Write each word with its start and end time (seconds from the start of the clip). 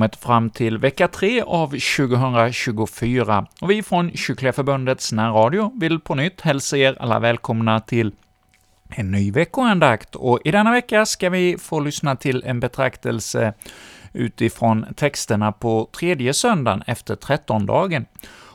kommit 0.00 0.16
fram 0.16 0.50
till 0.50 0.78
vecka 0.78 1.08
3 1.08 1.42
av 1.42 1.68
2024, 1.68 3.46
och 3.60 3.70
vi 3.70 3.82
från 3.82 4.16
Kyrkliga 4.16 4.52
Förbundets 4.52 5.12
närradio 5.12 5.72
vill 5.80 6.00
på 6.00 6.14
nytt 6.14 6.40
hälsa 6.40 6.76
er 6.76 6.96
alla 7.00 7.18
välkomna 7.18 7.80
till 7.80 8.12
en 8.90 9.10
ny 9.10 9.32
veckoandakt, 9.32 10.14
och 10.14 10.40
i 10.44 10.50
denna 10.50 10.72
vecka 10.72 11.06
ska 11.06 11.30
vi 11.30 11.56
få 11.58 11.80
lyssna 11.80 12.16
till 12.16 12.42
en 12.46 12.60
betraktelse 12.60 13.54
utifrån 14.12 14.86
texterna 14.96 15.52
på 15.52 15.88
tredje 15.98 16.34
söndagen 16.34 16.82
efter 16.86 17.16
trettondagen. 17.16 18.06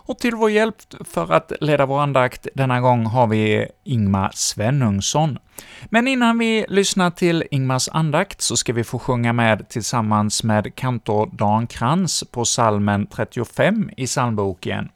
Och 0.06 0.20
till 0.20 0.36
vår 0.36 0.50
hjälp 0.52 0.76
för 1.06 1.34
att 1.34 1.52
leda 1.62 1.86
vår 1.86 2.02
andakt 2.02 2.48
denna 2.54 2.82
gång 2.82 3.06
har 3.06 3.28
vi 3.28 3.68
Ingmar 3.84 4.32
Svenungsson. 4.34 5.38
Men 5.86 6.08
innan 6.08 6.38
vi 6.38 6.66
lyssnar 6.70 7.12
till 7.12 7.44
Ingmars 7.52 7.90
andakt 7.92 8.42
så 8.42 8.58
ska 8.58 8.74
vi 8.74 8.84
få 8.84 9.00
sjunga 9.00 9.34
med 9.34 9.70
tillsammans 9.70 10.44
med 10.44 10.76
kantor 10.76 11.30
Dan 11.34 11.68
Krantz 11.68 12.24
på 12.32 12.46
salmen 12.46 13.08
35 13.08 13.90
i 13.98 14.06
psalmboken. 14.06 14.90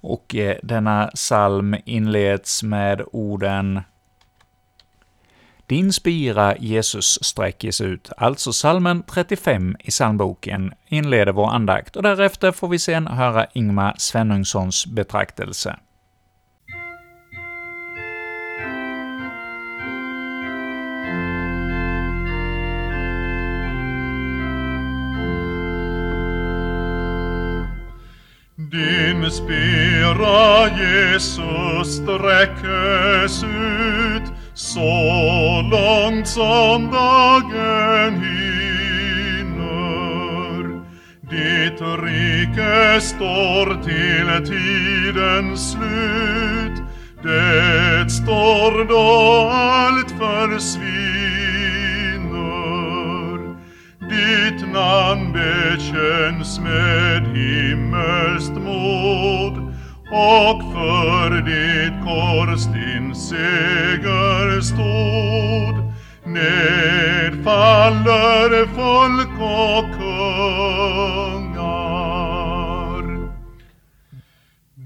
Och 0.00 0.34
eh, 0.34 0.56
denna 0.62 1.10
psalm 1.14 1.76
inleds 1.84 2.62
med 2.62 3.02
orden 3.12 3.80
din 5.66 5.92
spira, 5.92 6.56
Jesus, 6.56 7.18
sträckes 7.22 7.80
ut. 7.80 8.10
Alltså 8.16 8.52
salmen 8.52 9.02
35 9.02 9.76
i 9.80 9.90
psalmboken 9.90 10.72
inleder 10.88 11.32
vår 11.32 11.48
andakt, 11.48 11.96
och 11.96 12.02
därefter 12.02 12.52
får 12.52 12.68
vi 12.68 12.78
sen 12.78 13.06
höra 13.06 13.46
Ingmar 13.54 13.94
Svenungssons 13.98 14.86
betraktelse. 14.86 15.76
Din 28.56 29.30
spira, 29.30 30.68
Jesus, 30.78 31.96
sträckes 31.96 33.44
ut 33.44 34.32
så 34.54 35.15
långt 35.70 36.28
som 36.28 36.90
dagen 36.90 38.14
hinner. 38.20 38.76
Ditt 41.30 41.80
rike 41.80 43.00
står 43.00 43.82
till 43.84 44.46
tidens 44.46 45.70
slut. 45.72 46.82
Det 47.22 48.10
står 48.10 48.84
då 48.88 49.50
allt 49.52 50.10
försvinner. 50.10 51.36
Ditt 54.00 54.60
namn 54.72 55.32
bekänns 55.32 56.60
med 56.60 57.22
himmelskt 57.36 58.52
mod 58.52 59.56
och 60.10 60.62
för 60.72 61.30
ditt 61.42 62.04
kors 62.04 62.75
seger 63.28 64.60
stod. 64.60 65.76
Nedfaller 66.24 68.50
folk 68.74 69.34
och 69.40 69.84
kungar. 69.98 70.86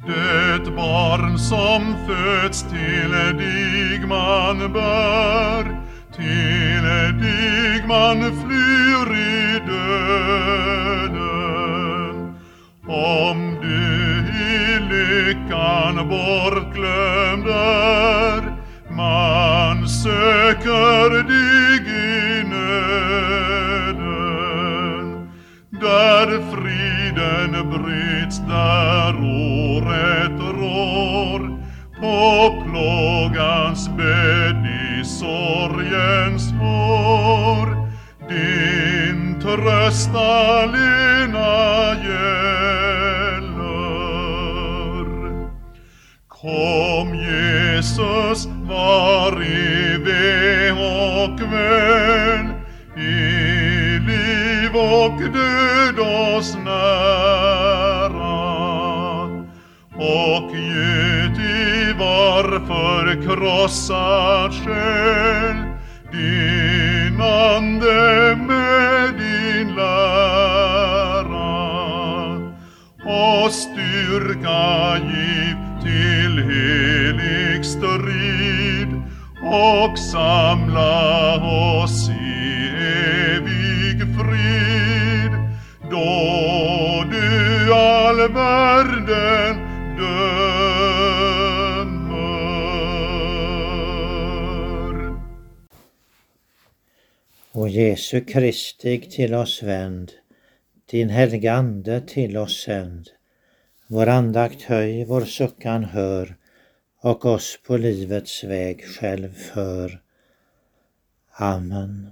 Det 0.07 0.65
barn 0.77 1.39
som 1.39 1.97
föds 2.07 2.63
till 2.63 3.11
dig 3.11 4.07
man 4.07 4.73
bär, 4.73 5.65
till 6.17 6.83
dig 7.23 7.85
man 7.89 8.19
flyr 8.21 9.17
i 9.17 9.61
döden. 9.67 11.21
Om 12.87 13.59
du 13.63 13.85
i 14.43 14.45
lyckan 14.91 15.95
bortglömde 16.09 18.10
söker 20.03 21.11
dig 21.29 21.85
i 21.87 22.45
nöden. 22.45 23.11
Där 25.71 26.29
friden 26.53 27.53
bryts, 27.71 28.39
där 28.39 29.15
orätt 29.17 30.41
rår. 30.41 31.43
På 32.01 32.19
plågans 32.65 33.83
bädd 33.89 34.67
i 34.67 35.05
sorgens 35.05 36.53
hår. 36.53 37.69
Din 38.29 39.41
tröst 39.41 40.15
allena 40.15 41.51
gäller. 42.05 42.71
Kom 46.29 47.15
Jesus, 47.15 48.49
död 55.29 55.99
oss 55.99 56.57
nära. 56.65 56.81
Och 59.95 60.55
göt 60.55 61.39
i 61.39 61.93
var 61.99 62.61
förkrossad 62.67 64.53
själ, 64.55 65.57
din 66.13 67.21
ande 67.21 68.37
med 68.49 69.15
din 69.19 69.75
lära. 69.75 71.11
Och 73.05 73.53
styrka 73.53 74.99
giv 74.99 75.57
till 75.83 76.45
helig 76.51 77.65
strid 77.65 79.03
och 79.43 79.99
samla 79.99 81.35
oss 81.83 82.10
Jesu 97.81 98.21
Kristi 98.21 99.01
till 99.01 99.35
oss 99.35 99.63
vänd, 99.63 100.13
din 100.91 101.09
helga 101.09 101.53
Ande 101.53 102.01
till 102.01 102.37
oss 102.37 102.63
sänd. 102.63 103.11
Vår 103.87 104.07
andakt 104.07 104.63
höj, 104.63 105.05
vår 105.05 105.21
suckan 105.21 105.85
hör 105.85 106.37
och 107.03 107.25
oss 107.25 107.59
på 107.67 107.77
livets 107.77 108.45
väg 108.45 108.85
själv 108.85 109.35
för. 109.35 110.03
Amen. 111.33 112.11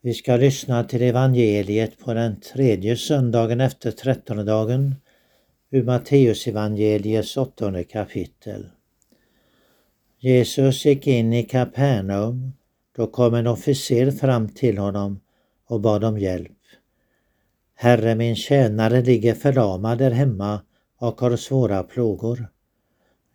Vi 0.00 0.14
ska 0.14 0.36
lyssna 0.36 0.84
till 0.84 1.02
evangeliet 1.02 1.98
på 1.98 2.14
den 2.14 2.40
tredje 2.40 2.96
söndagen 2.96 3.60
efter 3.60 3.90
trettondagen 3.90 4.94
ur 5.70 5.82
Matteusevangeliets 5.82 7.36
åttonde 7.36 7.84
kapitel. 7.84 8.68
Jesus 10.18 10.84
gick 10.84 11.06
in 11.06 11.32
i 11.32 11.42
Kapernaum. 11.42 12.52
Då 12.96 13.06
kom 13.06 13.34
en 13.34 13.46
officer 13.46 14.10
fram 14.10 14.48
till 14.48 14.78
honom 14.78 15.20
och 15.66 15.80
bad 15.80 16.04
om 16.04 16.18
hjälp. 16.18 16.52
Herre, 17.74 18.14
min 18.14 18.36
tjänare 18.36 19.02
ligger 19.02 19.34
förlamad 19.34 19.98
där 19.98 20.10
hemma 20.10 20.60
och 20.98 21.20
har 21.20 21.36
svåra 21.36 21.82
plågor. 21.82 22.48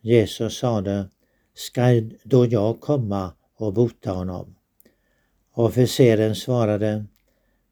Jesus 0.02 0.58
sade, 0.58 1.10
ska 1.54 1.82
då 2.24 2.46
jag 2.46 2.80
komma 2.80 3.34
och 3.56 3.74
bota 3.74 4.12
honom? 4.12 4.56
Officeren 5.54 6.36
svarade, 6.36 7.06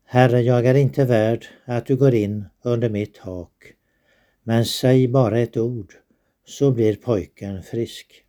Herre, 0.06 0.42
jag 0.42 0.66
är 0.66 0.76
inte 0.76 1.06
värd 1.06 1.46
att 1.66 1.86
du 1.86 1.96
går 1.96 2.14
in 2.14 2.46
under 2.62 2.90
mitt 2.90 3.16
tak, 3.16 3.74
men 4.44 4.66
säg 4.66 5.08
bara 5.08 5.40
ett 5.40 5.58
ord 5.58 5.94
så 6.46 6.72
blir 6.72 6.96
pojken 6.96 7.64
frisk. 7.64 8.26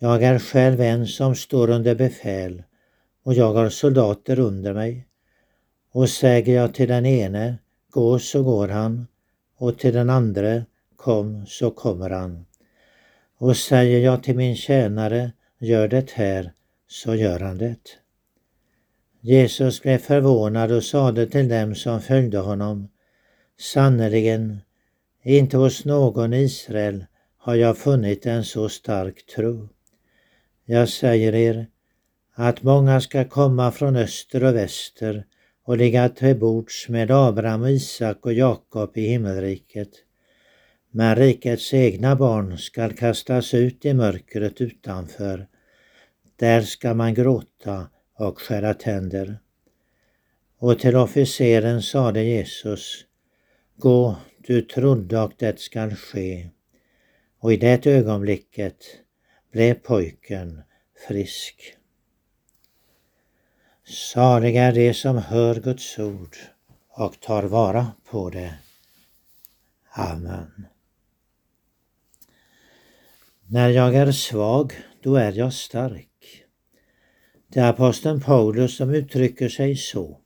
Jag 0.00 0.22
är 0.22 0.38
själv 0.38 0.80
en 0.80 1.06
som 1.06 1.34
står 1.34 1.70
under 1.70 1.94
befäl 1.94 2.62
och 3.22 3.34
jag 3.34 3.54
har 3.54 3.68
soldater 3.68 4.38
under 4.38 4.74
mig. 4.74 5.06
Och 5.92 6.08
säger 6.08 6.54
jag 6.54 6.74
till 6.74 6.88
den 6.88 7.06
ene, 7.06 7.58
gå 7.90 8.18
så 8.18 8.42
går 8.42 8.68
han, 8.68 9.06
och 9.56 9.78
till 9.78 9.94
den 9.94 10.10
andre, 10.10 10.64
kom 10.96 11.46
så 11.46 11.70
kommer 11.70 12.10
han. 12.10 12.46
Och 13.38 13.56
säger 13.56 14.00
jag 14.00 14.22
till 14.22 14.36
min 14.36 14.56
tjänare, 14.56 15.32
gör 15.58 15.88
det 15.88 16.10
här, 16.10 16.52
så 16.88 17.14
gör 17.14 17.40
han 17.40 17.58
det. 17.58 17.76
Jesus 19.20 19.82
blev 19.82 19.98
förvånad 19.98 20.72
och 20.72 20.84
sade 20.84 21.26
till 21.26 21.48
dem 21.48 21.74
som 21.74 22.00
följde 22.00 22.38
honom, 22.38 22.88
sannerligen, 23.58 24.58
inte 25.22 25.56
hos 25.56 25.84
någon 25.84 26.32
i 26.32 26.42
Israel 26.42 27.04
har 27.36 27.54
jag 27.54 27.78
funnit 27.78 28.26
en 28.26 28.44
så 28.44 28.68
stark 28.68 29.26
tro. 29.26 29.68
Jag 30.70 30.88
säger 30.88 31.34
er 31.34 31.66
att 32.34 32.62
många 32.62 33.00
ska 33.00 33.24
komma 33.24 33.72
från 33.72 33.96
öster 33.96 34.44
och 34.44 34.54
väster 34.54 35.26
och 35.64 35.76
ligga 35.76 36.08
till 36.08 36.36
bords 36.36 36.88
med 36.88 37.10
Abraham, 37.10 37.66
Isak 37.66 38.26
och 38.26 38.32
Jakob 38.32 38.96
i 38.96 39.06
himmelriket. 39.06 39.88
Men 40.90 41.16
rikets 41.16 41.74
egna 41.74 42.16
barn 42.16 42.58
skall 42.58 42.92
kastas 42.92 43.54
ut 43.54 43.84
i 43.84 43.94
mörkret 43.94 44.60
utanför. 44.60 45.46
Där 46.36 46.60
ska 46.60 46.94
man 46.94 47.14
gråta 47.14 47.88
och 48.14 48.40
skära 48.40 48.74
tänder. 48.74 49.38
Och 50.58 50.78
till 50.78 50.96
officeren 50.96 51.82
sade 51.82 52.22
Jesus, 52.22 53.04
Gå, 53.76 54.16
du 54.38 54.62
trodde 54.62 55.20
och 55.20 55.32
det 55.36 55.60
skall 55.60 55.94
ske. 55.94 56.48
Och 57.38 57.52
i 57.52 57.56
det 57.56 57.86
ögonblicket 57.86 58.76
blev 59.52 59.74
pojken 59.74 60.62
frisk. 61.08 61.76
Saliga 63.84 64.62
är 64.62 64.72
de 64.72 64.94
som 64.94 65.18
hör 65.18 65.54
Guds 65.54 65.98
ord 65.98 66.36
och 66.88 67.20
tar 67.20 67.42
vara 67.42 67.92
på 68.10 68.30
det. 68.30 68.54
Amen. 69.90 70.66
När 73.46 73.68
jag 73.68 73.94
är 73.94 74.12
svag, 74.12 74.72
då 75.02 75.16
är 75.16 75.32
jag 75.32 75.52
stark. 75.52 76.44
Det 77.48 77.60
är 77.60 77.70
aposteln 77.70 78.20
Paulus 78.20 78.76
som 78.76 78.90
uttrycker 78.90 79.48
sig 79.48 79.76
så. 79.76 80.20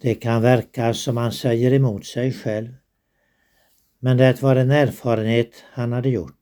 Det 0.00 0.14
kan 0.14 0.42
verka 0.42 0.94
som 0.94 1.16
han 1.16 1.32
säger 1.32 1.72
emot 1.72 2.06
sig 2.06 2.32
själv. 2.32 2.74
Men 3.98 4.16
det 4.16 4.42
var 4.42 4.56
en 4.56 4.70
erfarenhet 4.70 5.64
han 5.72 5.92
hade 5.92 6.08
gjort 6.08 6.39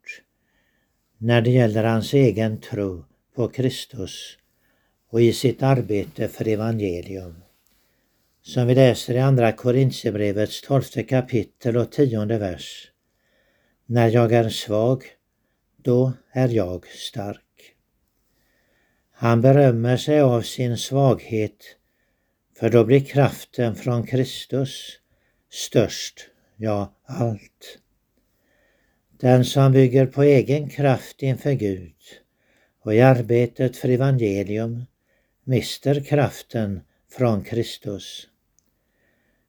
när 1.18 1.40
det 1.40 1.50
gäller 1.50 1.84
hans 1.84 2.14
egen 2.14 2.60
tro 2.60 3.04
på 3.34 3.48
Kristus 3.48 4.38
och 5.10 5.22
i 5.22 5.32
sitt 5.32 5.62
arbete 5.62 6.28
för 6.28 6.48
evangelium. 6.48 7.42
Som 8.42 8.66
vi 8.66 8.74
läser 8.74 9.14
i 9.14 9.18
Andra 9.18 9.52
Korintierbrevets 9.52 10.62
tolfte 10.62 11.02
kapitel 11.02 11.76
och 11.76 11.92
tionde 11.92 12.38
vers. 12.38 12.90
När 13.86 14.08
jag 14.08 14.32
är 14.32 14.48
svag, 14.48 15.04
då 15.76 16.12
är 16.32 16.48
jag 16.48 16.86
stark. 16.86 17.74
Han 19.12 19.40
berömmer 19.40 19.96
sig 19.96 20.20
av 20.20 20.42
sin 20.42 20.78
svaghet 20.78 21.76
för 22.58 22.70
då 22.70 22.84
blir 22.84 23.00
kraften 23.00 23.74
från 23.74 24.06
Kristus 24.06 24.98
störst, 25.50 26.30
ja 26.56 26.94
allt. 27.04 27.78
Den 29.20 29.44
som 29.44 29.72
bygger 29.72 30.06
på 30.06 30.22
egen 30.22 30.68
kraft 30.68 31.22
inför 31.22 31.52
Gud 31.52 31.94
och 32.82 32.94
i 32.94 33.00
arbetet 33.00 33.76
för 33.76 33.88
evangelium 33.88 34.84
mister 35.44 36.00
kraften 36.04 36.80
från 37.10 37.44
Kristus. 37.44 38.28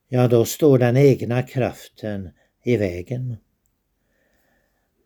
Ja, 0.07 0.27
då 0.27 0.45
står 0.45 0.77
den 0.77 0.97
egna 0.97 1.43
kraften 1.43 2.29
i 2.63 2.77
vägen. 2.77 3.37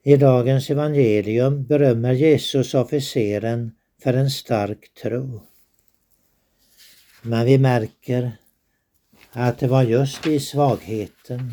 I 0.03 0.15
dagens 0.15 0.69
evangelium 0.69 1.63
berömmer 1.63 2.13
Jesus 2.13 2.73
officeren 2.73 3.75
för 4.03 4.13
en 4.13 4.29
stark 4.29 4.93
tro. 5.01 5.41
Men 7.21 7.45
vi 7.45 7.57
märker 7.57 8.31
att 9.31 9.59
det 9.59 9.67
var 9.67 9.83
just 9.83 10.27
i 10.27 10.39
svagheten 10.39 11.51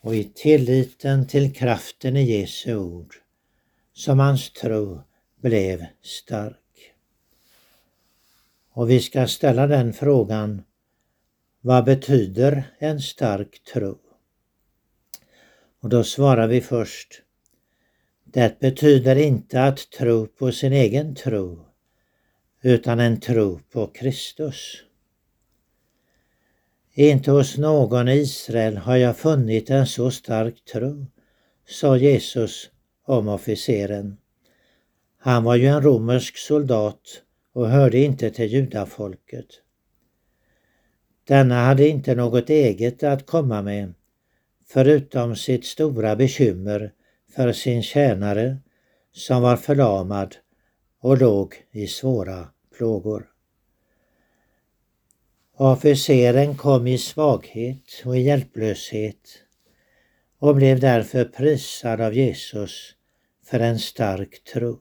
och 0.00 0.16
i 0.16 0.24
tilliten 0.24 1.26
till 1.26 1.54
kraften 1.54 2.16
i 2.16 2.22
Jesu 2.22 2.76
ord 2.76 3.14
som 3.92 4.18
hans 4.18 4.50
tro 4.52 5.00
blev 5.40 5.86
stark. 6.02 6.94
Och 8.70 8.90
vi 8.90 9.00
ska 9.00 9.26
ställa 9.26 9.66
den 9.66 9.92
frågan, 9.92 10.62
vad 11.60 11.84
betyder 11.84 12.74
en 12.78 13.00
stark 13.00 13.62
tro? 13.72 13.98
Och 15.80 15.88
då 15.88 16.04
svarar 16.04 16.46
vi 16.46 16.60
först, 16.60 17.22
det 18.24 18.60
betyder 18.60 19.16
inte 19.16 19.64
att 19.64 19.90
tro 19.90 20.26
på 20.26 20.52
sin 20.52 20.72
egen 20.72 21.14
tro 21.14 21.64
utan 22.62 23.00
en 23.00 23.20
tro 23.20 23.60
på 23.72 23.86
Kristus. 23.86 24.84
Inte 27.00 27.30
hos 27.30 27.58
någon 27.58 28.08
i 28.08 28.12
Israel 28.12 28.76
har 28.76 28.96
jag 28.96 29.16
funnit 29.16 29.70
en 29.70 29.86
så 29.86 30.10
stark 30.10 30.64
tro, 30.64 31.06
sa 31.68 31.96
Jesus 31.96 32.70
om 33.06 33.28
officeren. 33.28 34.16
Han 35.18 35.44
var 35.44 35.56
ju 35.56 35.66
en 35.66 35.82
romersk 35.82 36.36
soldat 36.36 37.00
och 37.52 37.68
hörde 37.68 37.98
inte 37.98 38.30
till 38.30 38.52
judafolket. 38.52 39.46
Denna 41.24 41.64
hade 41.64 41.88
inte 41.88 42.14
något 42.14 42.50
eget 42.50 43.02
att 43.02 43.26
komma 43.26 43.62
med, 43.62 43.94
förutom 44.66 45.36
sitt 45.36 45.64
stora 45.64 46.16
bekymmer 46.16 46.92
för 47.34 47.52
sin 47.52 47.82
tjänare 47.82 48.56
som 49.12 49.42
var 49.42 49.56
förlamad 49.56 50.36
och 51.00 51.18
låg 51.18 51.54
i 51.72 51.86
svåra 51.86 52.48
plågor. 52.78 53.37
Officeren 55.60 56.56
kom 56.56 56.86
i 56.86 56.98
svaghet 56.98 58.02
och 58.04 58.16
i 58.16 58.20
hjälplöshet 58.20 59.42
och 60.38 60.56
blev 60.56 60.80
därför 60.80 61.24
prisad 61.24 62.00
av 62.00 62.14
Jesus 62.14 62.94
för 63.44 63.60
en 63.60 63.78
stark 63.78 64.44
tro. 64.44 64.80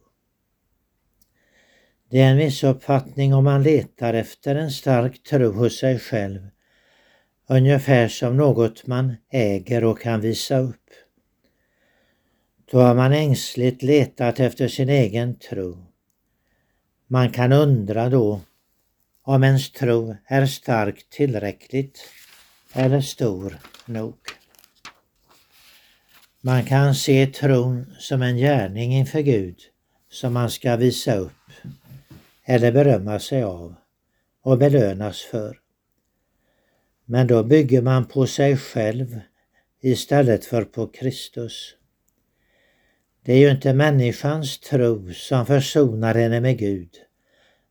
Det 2.09 2.21
är 2.21 2.31
en 2.31 2.37
missuppfattning 2.37 3.33
om 3.33 3.43
man 3.43 3.63
letar 3.63 4.13
efter 4.13 4.55
en 4.55 4.71
stark 4.71 5.23
tro 5.23 5.51
hos 5.51 5.79
sig 5.79 5.99
själv, 5.99 6.39
ungefär 7.47 8.07
som 8.07 8.37
något 8.37 8.87
man 8.87 9.15
äger 9.31 9.83
och 9.83 9.99
kan 9.99 10.21
visa 10.21 10.57
upp. 10.57 10.89
Då 12.71 12.79
har 12.79 12.95
man 12.95 13.13
ängsligt 13.13 13.83
letat 13.83 14.39
efter 14.39 14.67
sin 14.67 14.89
egen 14.89 15.39
tro. 15.39 15.77
Man 17.07 17.31
kan 17.31 17.53
undra 17.53 18.09
då 18.09 18.41
om 19.27 19.43
ens 19.43 19.71
tro 19.71 20.15
är 20.25 20.45
stark 20.45 21.09
tillräckligt 21.09 22.09
eller 22.73 23.01
stor 23.01 23.57
nog. 23.85 24.17
Man 26.41 26.65
kan 26.65 26.95
se 26.95 27.27
tron 27.27 27.95
som 27.99 28.21
en 28.21 28.37
gärning 28.37 28.93
inför 28.93 29.19
Gud 29.19 29.59
som 30.11 30.33
man 30.33 30.49
ska 30.49 30.75
visa 30.75 31.15
upp 31.15 31.51
eller 32.45 32.71
berömma 32.71 33.19
sig 33.19 33.43
av 33.43 33.75
och 34.41 34.57
belönas 34.57 35.21
för. 35.21 35.59
Men 37.05 37.27
då 37.27 37.43
bygger 37.43 37.81
man 37.81 38.05
på 38.05 38.27
sig 38.27 38.57
själv 38.57 39.19
istället 39.81 40.45
för 40.45 40.63
på 40.63 40.87
Kristus. 40.87 41.75
Det 43.23 43.33
är 43.33 43.37
ju 43.37 43.51
inte 43.51 43.73
människans 43.73 44.59
tro 44.59 45.13
som 45.13 45.45
försonar 45.45 46.15
henne 46.15 46.41
med 46.41 46.57
Gud 46.57 47.06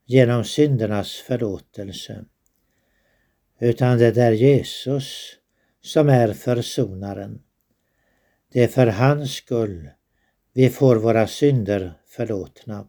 genom 0.06 0.44
syndernas 0.44 1.12
förlåtelse, 1.12 2.24
utan 3.60 3.98
det 3.98 4.16
är 4.16 4.32
Jesus 4.32 5.36
som 5.82 6.08
är 6.08 6.32
försonaren. 6.32 7.42
Det 8.52 8.64
är 8.64 8.68
för 8.68 8.86
hans 8.86 9.32
skull 9.34 9.90
vi 10.52 10.70
får 10.70 10.96
våra 10.96 11.26
synder 11.26 11.92
förlåtna. 12.06 12.88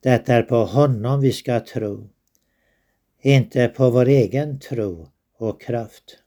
Det 0.00 0.28
är 0.28 0.42
på 0.42 0.64
honom 0.64 1.20
vi 1.20 1.32
ska 1.32 1.60
tro, 1.60 2.10
inte 3.20 3.68
på 3.68 3.90
vår 3.90 4.08
egen 4.08 4.60
tro 4.60 5.08
och 5.38 5.60
kraft. 5.60 6.18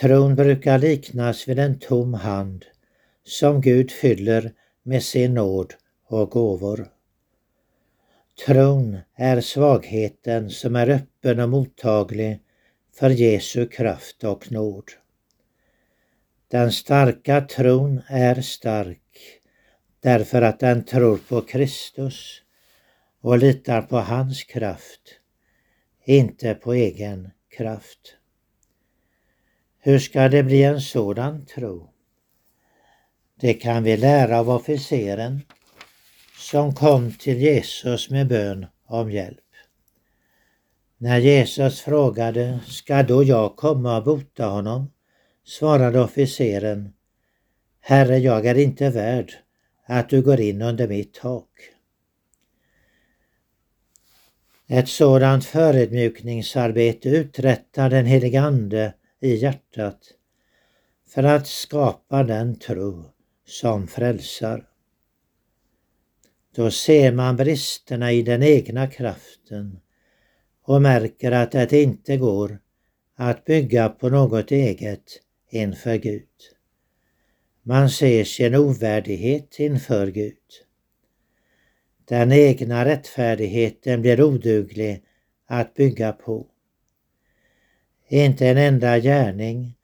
Tron 0.00 0.34
brukar 0.34 0.78
liknas 0.78 1.48
vid 1.48 1.58
en 1.58 1.78
tom 1.78 2.14
hand 2.14 2.64
som 3.24 3.60
Gud 3.60 3.90
fyller 3.90 4.52
med 4.82 5.02
sin 5.02 5.34
nåd 5.34 5.74
och 6.08 6.30
gåvor. 6.30 6.95
Tron 8.44 8.98
är 9.14 9.40
svagheten 9.40 10.50
som 10.50 10.76
är 10.76 10.88
öppen 10.90 11.40
och 11.40 11.48
mottaglig 11.48 12.40
för 12.92 13.10
Jesu 13.10 13.66
kraft 13.66 14.24
och 14.24 14.52
nåd. 14.52 14.90
Den 16.48 16.72
starka 16.72 17.40
tron 17.40 18.02
är 18.06 18.40
stark 18.40 19.40
därför 20.00 20.42
att 20.42 20.60
den 20.60 20.84
tror 20.84 21.16
på 21.16 21.40
Kristus 21.40 22.42
och 23.20 23.38
litar 23.38 23.82
på 23.82 23.96
hans 23.96 24.44
kraft, 24.44 25.20
inte 26.04 26.54
på 26.54 26.72
egen 26.72 27.30
kraft. 27.56 28.16
Hur 29.78 29.98
ska 29.98 30.28
det 30.28 30.42
bli 30.42 30.62
en 30.62 30.80
sådan 30.80 31.46
tro? 31.46 31.90
Det 33.40 33.54
kan 33.54 33.82
vi 33.82 33.96
lära 33.96 34.38
av 34.40 34.50
officeren 34.50 35.42
som 36.36 36.74
kom 36.74 37.12
till 37.12 37.38
Jesus 37.38 38.10
med 38.10 38.28
bön 38.28 38.66
om 38.86 39.10
hjälp. 39.10 39.40
När 40.98 41.18
Jesus 41.18 41.80
frågade, 41.80 42.58
ska 42.66 43.02
då 43.02 43.22
jag 43.22 43.56
komma 43.56 43.96
och 43.96 44.04
bota 44.04 44.46
honom? 44.46 44.90
svarade 45.44 46.00
officeren, 46.00 46.92
Herre, 47.80 48.18
jag 48.18 48.46
är 48.46 48.58
inte 48.58 48.90
värd, 48.90 49.32
att 49.86 50.08
du 50.08 50.22
går 50.22 50.40
in 50.40 50.62
under 50.62 50.88
mitt 50.88 51.14
tak. 51.14 51.48
Ett 54.68 54.88
sådant 54.88 55.44
förödmjukningsarbete 55.44 57.08
uträttar 57.08 57.90
den 57.90 58.06
helige 58.06 58.40
Ande 58.40 58.94
i 59.20 59.34
hjärtat 59.34 59.98
för 61.08 61.22
att 61.22 61.46
skapa 61.46 62.22
den 62.22 62.58
tro 62.58 63.04
som 63.46 63.88
frälsar. 63.88 64.68
Då 66.56 66.70
ser 66.70 67.12
man 67.12 67.36
bristerna 67.36 68.12
i 68.12 68.22
den 68.22 68.42
egna 68.42 68.86
kraften 68.86 69.80
och 70.62 70.82
märker 70.82 71.32
att 71.32 71.52
det 71.52 71.82
inte 71.82 72.16
går 72.16 72.58
att 73.14 73.44
bygga 73.44 73.88
på 73.88 74.08
något 74.08 74.50
eget 74.50 75.20
inför 75.50 75.96
Gud. 75.96 76.28
Man 77.62 77.90
ser 77.90 78.24
sin 78.24 78.54
ovärdighet 78.54 79.60
inför 79.60 80.06
Gud. 80.06 80.32
Den 82.04 82.32
egna 82.32 82.84
rättfärdigheten 82.84 84.02
blir 84.02 84.22
oduglig 84.22 85.02
att 85.46 85.74
bygga 85.74 86.12
på. 86.12 86.46
Inte 88.08 88.46
en 88.46 88.58
enda 88.58 88.98
gärning 88.98 89.76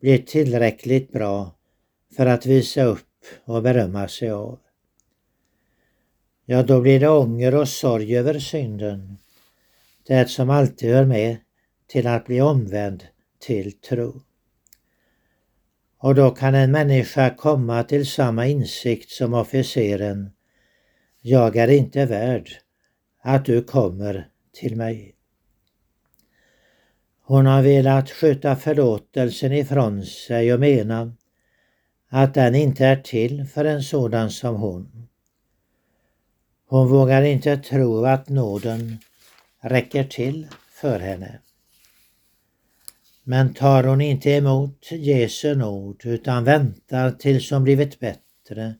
blir 0.00 0.18
tillräckligt 0.18 1.12
bra 1.12 1.56
för 2.16 2.26
att 2.26 2.46
visa 2.46 2.82
upp 2.82 3.24
och 3.44 3.62
berömma 3.62 4.08
sig 4.08 4.30
av. 4.30 4.58
Ja, 6.50 6.62
då 6.62 6.80
blir 6.80 7.00
det 7.00 7.08
ånger 7.08 7.54
och 7.54 7.68
sorg 7.68 8.16
över 8.16 8.38
synden, 8.38 9.18
det 10.06 10.30
som 10.30 10.50
alltid 10.50 10.90
hör 10.90 11.04
med 11.04 11.36
till 11.86 12.06
att 12.06 12.26
bli 12.26 12.40
omvänd 12.40 13.04
till 13.38 13.72
tro. 13.72 14.22
Och 15.98 16.14
då 16.14 16.30
kan 16.30 16.54
en 16.54 16.72
människa 16.72 17.34
komma 17.34 17.82
till 17.82 18.06
samma 18.06 18.46
insikt 18.46 19.10
som 19.10 19.34
officeren. 19.34 20.30
Jag 21.20 21.56
är 21.56 21.68
inte 21.68 22.06
värd 22.06 22.50
att 23.22 23.44
du 23.44 23.62
kommer 23.62 24.28
till 24.52 24.76
mig. 24.76 25.14
Hon 27.22 27.46
har 27.46 27.62
velat 27.62 28.10
skjuta 28.10 28.56
förlåtelsen 28.56 29.52
ifrån 29.52 30.04
sig 30.04 30.52
och 30.52 30.60
mena 30.60 31.12
att 32.08 32.34
den 32.34 32.54
inte 32.54 32.86
är 32.86 32.96
till 32.96 33.46
för 33.46 33.64
en 33.64 33.82
sådan 33.82 34.30
som 34.30 34.56
hon. 34.56 35.07
Hon 36.70 36.88
vågar 36.88 37.22
inte 37.22 37.56
tro 37.56 38.04
att 38.04 38.28
nåden 38.28 38.98
räcker 39.60 40.04
till 40.04 40.46
för 40.70 40.98
henne. 41.00 41.38
Men 43.24 43.54
tar 43.54 43.84
hon 43.84 44.00
inte 44.00 44.30
emot 44.30 44.88
Jesu 44.90 45.54
nåd 45.54 46.02
utan 46.04 46.44
väntar 46.44 47.10
tills 47.10 47.50
hon 47.50 47.64
blivit 47.64 48.00
bättre 48.00 48.74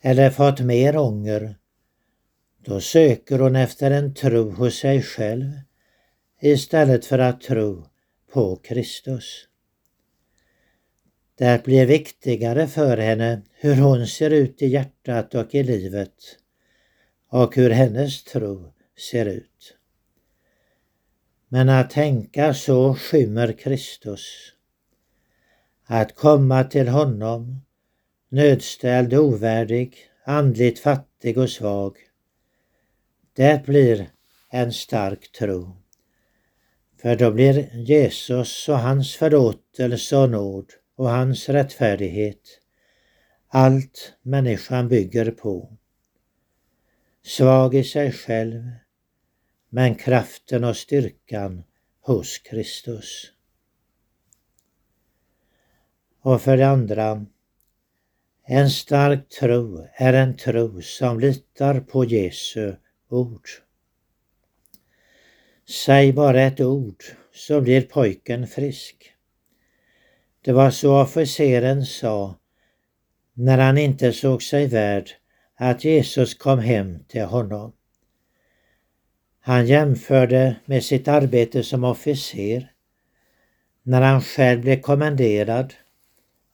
eller 0.00 0.30
fått 0.30 0.60
mer 0.60 0.96
ånger, 0.96 1.56
då 2.64 2.80
söker 2.80 3.38
hon 3.38 3.56
efter 3.56 3.90
en 3.90 4.14
tro 4.14 4.50
hos 4.50 4.74
sig 4.74 5.02
själv 5.02 5.50
istället 6.40 7.06
för 7.06 7.18
att 7.18 7.40
tro 7.40 7.84
på 8.32 8.56
Kristus. 8.56 9.48
Det 11.38 11.64
blir 11.64 11.86
viktigare 11.86 12.66
för 12.66 12.96
henne 12.96 13.42
hur 13.52 13.76
hon 13.76 14.06
ser 14.06 14.30
ut 14.30 14.62
i 14.62 14.66
hjärtat 14.66 15.34
och 15.34 15.54
i 15.54 15.62
livet 15.62 16.14
och 17.36 17.56
hur 17.56 17.70
hennes 17.70 18.24
tro 18.24 18.72
ser 19.10 19.26
ut. 19.26 19.76
Men 21.48 21.68
att 21.68 21.90
tänka 21.90 22.54
så 22.54 22.94
skymmer 22.94 23.52
Kristus. 23.52 24.52
Att 25.84 26.14
komma 26.14 26.64
till 26.64 26.88
honom, 26.88 27.60
nödställd, 28.28 29.14
ovärdig, 29.14 29.96
andligt 30.24 30.78
fattig 30.78 31.38
och 31.38 31.50
svag. 31.50 31.96
Det 33.32 33.66
blir 33.66 34.10
en 34.50 34.72
stark 34.72 35.32
tro. 35.32 35.76
För 37.00 37.16
då 37.16 37.30
blir 37.30 37.74
Jesus 37.74 38.68
och 38.68 38.78
hans 38.78 39.16
förlåtelse 39.16 40.16
och 40.16 40.30
nåd 40.30 40.72
och 40.96 41.10
hans 41.10 41.48
rättfärdighet 41.48 42.60
allt 43.48 44.12
människan 44.22 44.88
bygger 44.88 45.30
på. 45.30 45.76
Svag 47.28 47.74
i 47.74 47.84
sig 47.84 48.12
själv, 48.12 48.70
men 49.68 49.94
kraften 49.94 50.64
och 50.64 50.76
styrkan 50.76 51.64
hos 52.00 52.38
Kristus. 52.38 53.32
Och 56.20 56.42
för 56.42 56.56
det 56.56 56.68
andra, 56.68 57.26
en 58.44 58.70
stark 58.70 59.28
tro 59.28 59.86
är 59.94 60.12
en 60.12 60.36
tro 60.36 60.82
som 60.82 61.20
litar 61.20 61.80
på 61.80 62.04
Jesu 62.04 62.74
ord. 63.08 63.48
Säg 65.84 66.12
bara 66.12 66.42
ett 66.42 66.60
ord 66.60 67.02
så 67.32 67.60
blir 67.60 67.82
pojken 67.82 68.46
frisk. 68.46 69.12
Det 70.40 70.52
var 70.52 70.70
så 70.70 71.02
officeren 71.02 71.86
sa 71.86 72.38
när 73.32 73.58
han 73.58 73.78
inte 73.78 74.12
såg 74.12 74.42
sig 74.42 74.66
värd 74.66 75.10
att 75.56 75.84
Jesus 75.84 76.34
kom 76.34 76.58
hem 76.58 76.98
till 77.08 77.24
honom. 77.24 77.72
Han 79.40 79.66
jämförde 79.66 80.56
med 80.64 80.84
sitt 80.84 81.08
arbete 81.08 81.62
som 81.62 81.84
officer 81.84 82.72
när 83.82 84.02
han 84.02 84.22
själv 84.22 84.60
blev 84.60 84.80
kommenderad 84.80 85.74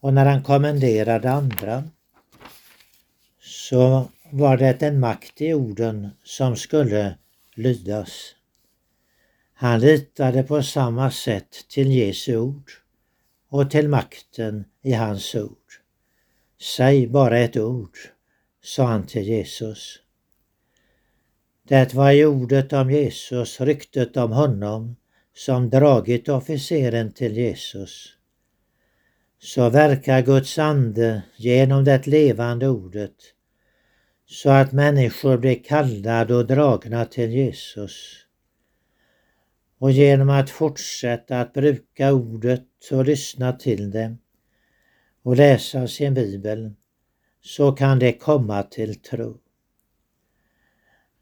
och 0.01 0.15
när 0.15 0.27
han 0.27 0.43
kommenderade 0.43 1.31
andra 1.31 1.85
så 3.41 4.09
var 4.31 4.57
det 4.57 4.83
en 4.83 5.01
makt 5.01 5.41
i 5.41 5.55
orden 5.55 6.11
som 6.25 6.57
skulle 6.57 7.19
lydas. 7.55 8.35
Han 9.55 9.81
litade 9.81 10.43
på 10.43 10.63
samma 10.63 11.11
sätt 11.11 11.67
till 11.69 11.93
Jesu 11.93 12.37
ord 12.37 12.71
och 13.49 13.71
till 13.71 13.89
makten 13.89 14.65
i 14.83 14.93
hans 14.93 15.35
ord. 15.35 15.59
Säg 16.61 17.07
bara 17.07 17.39
ett 17.39 17.57
ord, 17.57 17.97
sa 18.63 18.87
han 18.87 19.07
till 19.07 19.23
Jesus. 19.23 19.99
Det 21.69 21.95
var 21.95 22.13
i 22.13 22.25
ordet 22.25 22.73
om 22.73 22.91
Jesus, 22.91 23.61
ryktet 23.61 24.17
om 24.17 24.33
honom, 24.33 24.97
som 25.35 25.71
dragit 25.71 26.29
officeren 26.29 27.13
till 27.13 27.37
Jesus. 27.37 28.09
Så 29.39 29.71
verkar 29.71 30.23
Guds 30.23 30.59
ande 30.59 31.23
genom 31.37 31.85
det 31.85 32.07
levande 32.07 32.69
ordet 32.69 33.17
så 34.27 34.51
att 34.51 34.73
människor 34.73 35.39
blir 35.39 35.65
kallade 35.65 36.35
och 36.35 36.47
dragna 36.47 37.05
till 37.05 37.31
Jesus. 37.31 38.17
Och 39.79 39.91
genom 39.91 40.31
att 40.31 40.51
fortsätta 40.51 41.41
att 41.41 41.53
bruka 41.53 42.13
ordet 42.13 42.69
och 42.91 43.05
lyssna 43.05 43.53
till 43.53 43.91
det 43.91 44.17
och 45.23 45.37
läsa 45.37 45.89
sin 45.89 46.15
bibel 46.15 46.75
så 47.43 47.73
kan 47.73 47.99
det 47.99 48.13
komma 48.13 48.63
till 48.63 48.95
tro. 48.95 49.39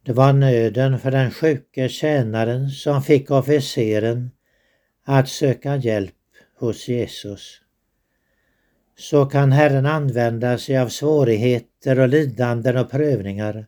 Det 0.03 0.13
var 0.13 0.33
nöden 0.33 0.99
för 0.99 1.11
den 1.11 1.31
sjuke 1.31 1.89
tjänaren 1.89 2.71
som 2.71 3.03
fick 3.03 3.31
officeren 3.31 4.31
att 5.05 5.29
söka 5.29 5.77
hjälp 5.77 6.15
hos 6.59 6.89
Jesus. 6.89 7.61
Så 8.97 9.27
kan 9.27 9.53
Herren 9.53 9.87
använda 9.87 10.59
sig 10.59 10.79
av 10.79 10.89
svårigheter 10.89 11.99
och 11.99 12.09
lidanden 12.09 12.77
och 12.77 12.91
prövningar 12.91 13.67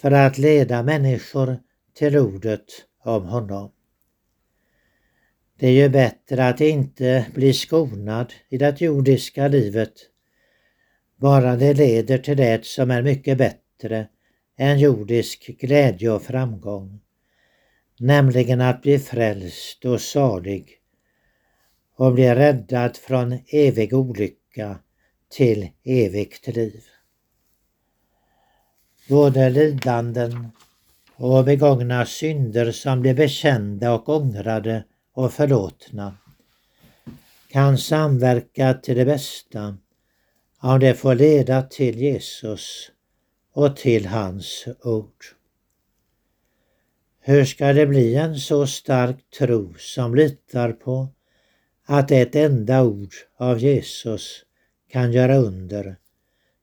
för 0.00 0.10
att 0.10 0.38
leda 0.38 0.82
människor 0.82 1.58
till 1.94 2.16
ordet 2.16 2.64
om 3.02 3.24
honom. 3.24 3.72
Det 5.58 5.66
är 5.66 5.72
ju 5.72 5.88
bättre 5.88 6.48
att 6.48 6.60
inte 6.60 7.26
bli 7.34 7.52
skonad 7.52 8.32
i 8.48 8.58
det 8.58 8.80
jordiska 8.80 9.48
livet, 9.48 9.92
bara 11.16 11.56
det 11.56 11.74
leder 11.74 12.18
till 12.18 12.36
det 12.36 12.66
som 12.66 12.90
är 12.90 13.02
mycket 13.02 13.38
bättre 13.38 14.08
än 14.56 14.78
jordisk 14.78 15.46
glädje 15.46 16.10
och 16.10 16.22
framgång, 16.22 17.00
nämligen 17.98 18.60
att 18.60 18.82
bli 18.82 18.98
frälst 18.98 19.84
och 19.84 20.00
salig 20.00 20.80
och 21.96 22.12
bli 22.12 22.34
räddad 22.34 22.96
från 22.96 23.38
evig 23.48 23.94
olycka 23.94 24.78
till 25.30 25.68
evigt 25.84 26.46
liv. 26.46 26.84
Både 29.08 29.50
lidanden 29.50 30.50
och 31.16 31.44
begångna 31.44 32.06
synder 32.06 32.72
som 32.72 33.00
blir 33.00 33.14
bekända 33.14 33.92
och 33.92 34.08
ångrade 34.08 34.84
och 35.12 35.32
förlåtna 35.32 36.16
kan 37.48 37.78
samverka 37.78 38.74
till 38.74 38.96
det 38.96 39.04
bästa 39.04 39.78
om 40.60 40.80
det 40.80 40.94
får 40.94 41.14
leda 41.14 41.62
till 41.62 41.98
Jesus 41.98 42.90
och 43.52 43.76
till 43.76 44.06
hans 44.06 44.64
ord. 44.82 45.24
Hur 47.20 47.44
ska 47.44 47.72
det 47.72 47.86
bli 47.86 48.14
en 48.14 48.36
så 48.36 48.66
stark 48.66 49.30
tro 49.38 49.74
som 49.78 50.14
litar 50.14 50.72
på 50.72 51.08
att 51.84 52.10
ett 52.10 52.34
enda 52.34 52.82
ord 52.84 53.14
av 53.36 53.58
Jesus 53.58 54.44
kan 54.90 55.12
göra 55.12 55.36
under 55.36 55.96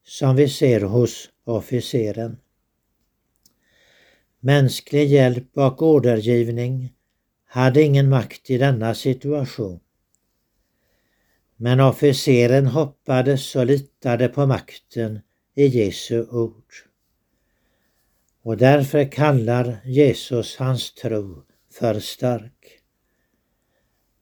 som 0.06 0.36
vi 0.36 0.50
ser 0.50 0.82
hos 0.82 1.30
officeren? 1.44 2.38
Mänsklig 4.40 5.08
hjälp 5.08 5.58
och 5.58 5.82
ordergivning 5.82 6.94
hade 7.46 7.82
ingen 7.82 8.10
makt 8.10 8.50
i 8.50 8.58
denna 8.58 8.96
situation. 8.96 9.80
Men 11.64 11.80
officeren 11.80 12.66
hoppades 12.66 13.56
och 13.56 13.66
litade 13.66 14.28
på 14.28 14.46
makten 14.46 15.20
i 15.56 15.66
Jesu 15.66 16.26
ord. 16.26 16.74
Och 18.42 18.58
därför 18.58 19.12
kallar 19.12 19.78
Jesus 19.86 20.58
hans 20.58 20.94
tro 20.94 21.44
för 21.72 22.00
stark. 22.00 22.80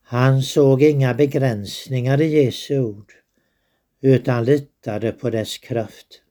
Han 0.03 0.41
såg 0.41 0.83
inga 0.83 1.13
begränsningar 1.13 2.21
i 2.21 2.43
Jesu 2.43 2.79
ord 2.79 3.13
utan 4.01 4.45
litade 4.45 5.11
på 5.11 5.29
dess 5.29 5.57
kraft. 5.57 6.21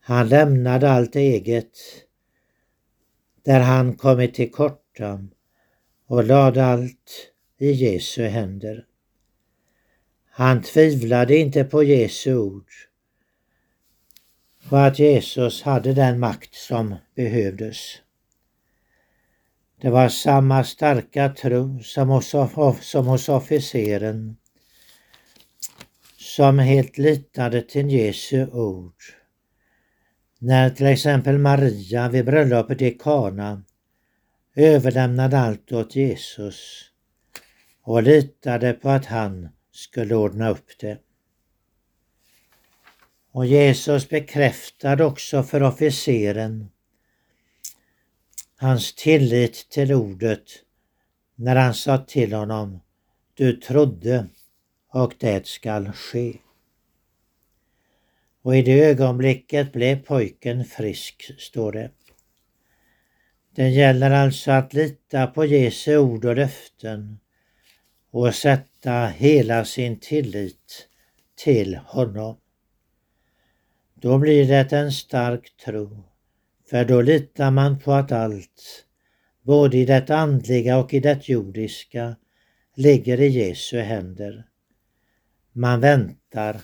Han 0.00 0.28
lämnade 0.28 0.90
allt 0.90 1.16
eget 1.16 1.78
där 3.44 3.60
han 3.60 3.96
kommit 3.96 4.34
till 4.34 4.50
korta 4.50 5.26
och 6.06 6.24
lade 6.24 6.64
allt 6.64 7.32
i 7.58 7.70
Jesu 7.70 8.22
händer. 8.22 8.86
Han 10.40 10.62
tvivlade 10.62 11.36
inte 11.36 11.64
på 11.64 11.82
Jesu 11.82 12.34
ord 12.34 12.70
och 14.68 14.86
att 14.86 14.98
Jesus 14.98 15.62
hade 15.62 15.92
den 15.92 16.20
makt 16.20 16.54
som 16.54 16.94
behövdes. 17.14 17.78
Det 19.80 19.90
var 19.90 20.08
samma 20.08 20.64
starka 20.64 21.28
tro 21.28 21.82
som 21.82 22.08
hos, 22.08 22.34
som 22.80 23.06
hos 23.06 23.28
officeren 23.28 24.36
som 26.18 26.58
helt 26.58 26.98
litade 26.98 27.62
till 27.62 27.90
Jesu 27.90 28.46
ord. 28.46 29.02
När 30.38 30.70
till 30.70 30.86
exempel 30.86 31.38
Maria 31.38 32.08
vid 32.08 32.24
bröllopet 32.24 32.82
i 32.82 32.90
Kana 32.90 33.62
överlämnade 34.56 35.38
allt 35.38 35.72
åt 35.72 35.96
Jesus 35.96 36.84
och 37.82 38.02
litade 38.02 38.72
på 38.72 38.88
att 38.88 39.06
han 39.06 39.48
skulle 39.80 40.14
ordna 40.14 40.50
upp 40.50 40.78
det. 40.78 40.98
Och 43.32 43.46
Jesus 43.46 44.08
bekräftade 44.08 45.04
också 45.04 45.42
för 45.42 45.62
officeren 45.62 46.70
hans 48.56 48.94
tillit 48.94 49.66
till 49.70 49.92
ordet 49.92 50.44
när 51.34 51.56
han 51.56 51.74
sa 51.74 51.98
till 51.98 52.32
honom 52.32 52.80
Du 53.34 53.52
trodde 53.52 54.26
och 54.88 55.14
det 55.18 55.46
skall 55.46 55.92
ske. 55.92 56.36
Och 58.42 58.56
i 58.56 58.62
det 58.62 58.84
ögonblicket 58.84 59.72
blev 59.72 60.04
pojken 60.04 60.64
frisk, 60.64 61.30
står 61.38 61.72
det. 61.72 61.90
Det 63.54 63.68
gäller 63.68 64.10
alltså 64.10 64.50
att 64.50 64.74
lita 64.74 65.26
på 65.26 65.44
Jesu 65.44 65.96
ord 65.96 66.24
och 66.24 66.36
löften 66.36 67.18
och 68.10 68.34
sätta 68.34 68.69
hela 69.16 69.64
sin 69.64 70.00
tillit 70.00 70.88
till 71.34 71.76
honom. 71.76 72.36
Då 73.94 74.18
blir 74.18 74.48
det 74.48 74.72
en 74.72 74.92
stark 74.92 75.56
tro, 75.64 76.04
för 76.70 76.84
då 76.84 77.00
litar 77.00 77.50
man 77.50 77.78
på 77.78 77.92
att 77.92 78.12
allt, 78.12 78.86
både 79.42 79.76
i 79.76 79.84
det 79.84 80.10
andliga 80.10 80.78
och 80.78 80.94
i 80.94 81.00
det 81.00 81.28
jordiska, 81.28 82.16
ligger 82.74 83.20
i 83.20 83.28
Jesu 83.28 83.78
händer. 83.78 84.44
Man 85.52 85.80
väntar 85.80 86.60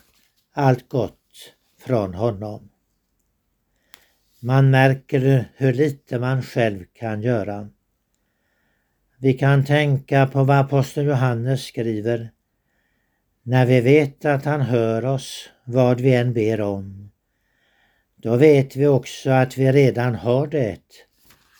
allt 0.53 0.89
gott 0.89 1.55
från 1.79 2.15
honom. 2.15 2.69
Man 4.41 4.71
märker 4.71 5.49
hur 5.57 5.73
lite 5.73 6.19
man 6.19 6.43
själv 6.43 6.85
kan 6.93 7.23
göra. 7.23 7.69
Vi 9.19 9.33
kan 9.33 9.65
tänka 9.65 10.27
på 10.27 10.45
vad 10.45 10.59
aposteln 10.59 11.07
Johannes 11.07 11.65
skriver. 11.65 12.31
När 13.43 13.67
vi 13.67 13.81
vet 13.81 14.25
att 14.25 14.45
han 14.45 14.61
hör 14.61 15.05
oss 15.05 15.49
vad 15.65 16.01
vi 16.01 16.15
än 16.15 16.33
ber 16.33 16.61
om, 16.61 17.11
då 18.17 18.37
vet 18.37 18.77
vi 18.77 18.87
också 18.87 19.31
att 19.31 19.59
vi 19.59 19.73
redan 19.73 20.15
har 20.15 20.47
det 20.47 20.81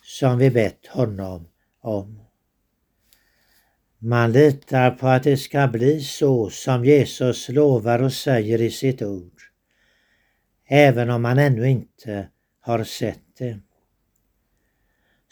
som 0.03 0.37
vi 0.37 0.49
bett 0.49 0.87
honom 0.87 1.47
om. 1.81 2.19
Man 3.99 4.31
litar 4.31 4.91
på 4.91 5.07
att 5.07 5.23
det 5.23 5.37
ska 5.37 5.67
bli 5.67 6.01
så 6.01 6.49
som 6.49 6.85
Jesus 6.85 7.49
lovar 7.49 8.01
och 8.01 8.13
säger 8.13 8.61
i 8.61 8.71
sitt 8.71 9.01
ord, 9.01 9.41
även 10.67 11.09
om 11.09 11.21
man 11.21 11.39
ännu 11.39 11.69
inte 11.69 12.27
har 12.59 12.83
sett 12.83 13.37
det. 13.37 13.59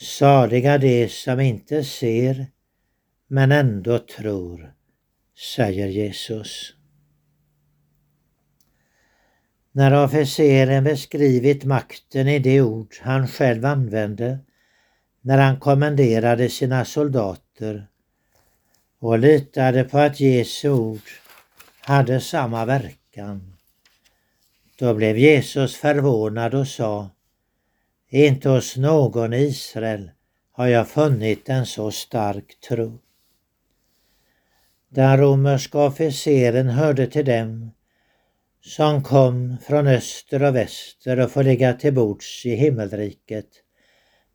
Saliga 0.02 0.78
de 0.78 1.10
som 1.10 1.40
inte 1.40 1.84
ser 1.84 2.48
men 3.28 3.52
ändå 3.52 4.00
tror, 4.00 4.74
säger 5.56 5.88
Jesus. 5.88 6.74
När 9.72 10.04
officeren 10.04 10.84
beskrivit 10.84 11.64
makten 11.64 12.28
i 12.28 12.40
de 12.40 12.62
ord 12.62 12.96
han 13.02 13.28
själv 13.28 13.66
använde 13.66 14.40
när 15.22 15.38
han 15.38 15.60
kommenderade 15.60 16.50
sina 16.50 16.86
soldater 16.86 17.88
och 19.00 19.20
litade 19.20 19.84
på 19.84 19.98
att 19.98 20.20
Jesu 20.20 20.70
ord 20.70 21.10
hade 21.80 22.22
samma 22.22 22.66
verkan. 22.66 23.54
Då 24.76 24.94
blev 24.94 25.18
Jesus 25.18 25.76
förvånad 25.76 26.54
och 26.54 26.68
sa 26.68 27.10
inte 28.10 28.50
hos 28.50 28.78
någon 28.78 29.34
i 29.34 29.38
Israel 29.38 30.12
har 30.52 30.68
jag 30.68 30.88
funnit 30.88 31.50
en 31.50 31.66
så 31.66 31.92
stark 31.92 32.60
tro. 32.60 33.00
Den 34.90 35.18
romerska 35.18 35.80
officeren 35.80 36.70
hörde 36.70 37.08
till 37.08 37.26
dem 37.26 37.72
som 38.62 39.04
kom 39.04 39.58
från 39.68 39.88
öster 39.88 40.44
och 40.44 40.56
väster 40.56 41.20
och 41.20 41.32
får 41.32 41.44
ligga 41.44 41.74
till 41.74 41.94
bords 41.94 42.46
i 42.46 42.56
himmelriket 42.56 43.50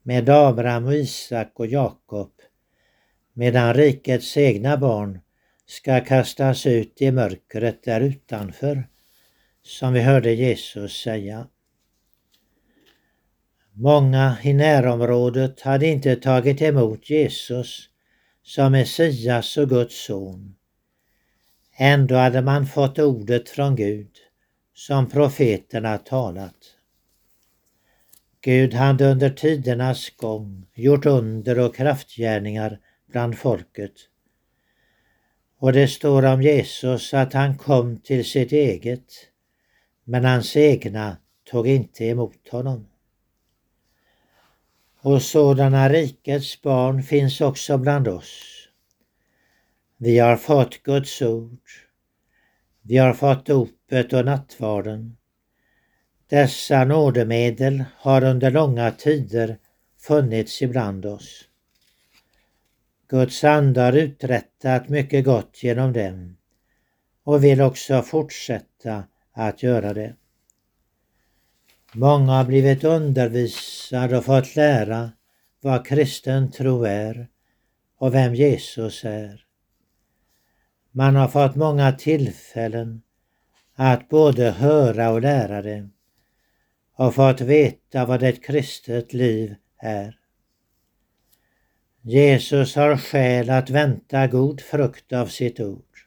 med 0.02 0.28
Abraham 0.28 0.86
och 0.86 0.94
Isak 0.94 1.52
och 1.54 1.66
Jakob 1.66 2.30
medan 3.32 3.74
rikets 3.74 4.36
egna 4.36 4.76
barn 4.76 5.20
ska 5.66 6.00
kastas 6.00 6.66
ut 6.66 7.02
i 7.02 7.10
mörkret 7.10 7.82
där 7.82 8.00
utanför, 8.00 8.88
som 9.62 9.92
vi 9.92 10.00
hörde 10.00 10.32
Jesus 10.32 11.02
säga. 11.02 11.46
Många 13.82 14.36
i 14.42 14.52
närområdet 14.52 15.60
hade 15.60 15.86
inte 15.86 16.16
tagit 16.16 16.62
emot 16.62 17.10
Jesus 17.10 17.88
som 18.42 18.72
Messias 18.72 19.56
och 19.56 19.68
Guds 19.68 20.04
son. 20.04 20.54
Ändå 21.76 22.14
hade 22.14 22.42
man 22.42 22.66
fått 22.66 22.98
ordet 22.98 23.48
från 23.48 23.76
Gud 23.76 24.10
som 24.74 25.08
profeterna 25.08 25.98
talat. 25.98 26.56
Gud 28.40 28.74
hade 28.74 29.10
under 29.10 29.30
tidernas 29.30 30.10
gång 30.10 30.66
gjort 30.74 31.06
under 31.06 31.58
och 31.58 31.76
kraftgärningar 31.76 32.80
bland 33.12 33.38
folket. 33.38 33.94
Och 35.58 35.72
det 35.72 35.88
står 35.88 36.24
om 36.24 36.42
Jesus 36.42 37.14
att 37.14 37.32
han 37.32 37.58
kom 37.58 38.00
till 38.00 38.24
sitt 38.24 38.52
eget, 38.52 39.12
men 40.04 40.24
hans 40.24 40.56
egna 40.56 41.16
tog 41.50 41.68
inte 41.68 42.04
emot 42.04 42.48
honom. 42.50 42.89
Och 45.02 45.22
sådana 45.22 45.88
rikets 45.88 46.62
barn 46.62 47.02
finns 47.02 47.40
också 47.40 47.78
bland 47.78 48.08
oss. 48.08 48.68
Vi 49.96 50.18
har 50.18 50.36
fått 50.36 50.82
Guds 50.82 51.22
ord. 51.22 51.60
Vi 52.82 52.96
har 52.96 53.14
fått 53.14 53.46
dopet 53.46 54.12
och 54.12 54.24
nattvarden. 54.24 55.16
Dessa 56.28 56.84
nådemedel 56.84 57.84
har 57.96 58.24
under 58.24 58.50
långa 58.50 58.90
tider 58.90 59.58
funnits 59.98 60.62
ibland 60.62 61.06
oss. 61.06 61.44
Guds 63.08 63.44
ande 63.44 63.80
har 63.80 63.92
uträttat 63.92 64.88
mycket 64.88 65.24
gott 65.24 65.62
genom 65.62 65.92
dem 65.92 66.36
och 67.24 67.44
vill 67.44 67.60
också 67.60 68.02
fortsätta 68.02 69.04
att 69.32 69.62
göra 69.62 69.94
det. 69.94 70.14
Många 71.94 72.32
har 72.32 72.44
blivit 72.44 72.84
undervisade 72.84 74.18
och 74.18 74.24
fått 74.24 74.56
lära 74.56 75.12
vad 75.60 75.86
kristen 75.86 76.50
tro 76.50 76.84
är 76.84 77.28
och 77.98 78.14
vem 78.14 78.34
Jesus 78.34 79.04
är. 79.04 79.44
Man 80.90 81.16
har 81.16 81.28
fått 81.28 81.56
många 81.56 81.92
tillfällen 81.92 83.02
att 83.74 84.08
både 84.08 84.50
höra 84.50 85.10
och 85.10 85.20
lära 85.20 85.62
det 85.62 85.88
och 86.96 87.14
fått 87.14 87.40
veta 87.40 88.06
vad 88.06 88.22
ett 88.22 88.44
kristet 88.44 89.12
liv 89.12 89.54
är. 89.78 90.18
Jesus 92.02 92.76
har 92.76 92.96
skäl 92.96 93.50
att 93.50 93.70
vänta 93.70 94.26
god 94.26 94.60
frukt 94.60 95.12
av 95.12 95.26
sitt 95.26 95.60
ord. 95.60 95.98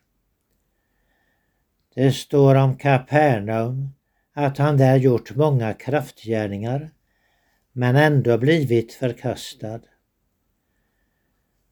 Det 1.96 2.12
står 2.12 2.56
om 2.56 2.78
Kapernaum 2.78 3.90
att 4.34 4.58
han 4.58 4.78
där 4.78 4.96
gjort 4.96 5.36
många 5.36 5.74
kraftgärningar 5.74 6.92
men 7.72 7.96
ändå 7.96 8.38
blivit 8.38 8.94
förkastad. 8.94 9.80